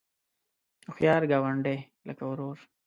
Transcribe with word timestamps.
هوښیار 0.87 1.23
ګاونډی 1.31 1.77
لکه 2.07 2.23
ورور 2.27 2.57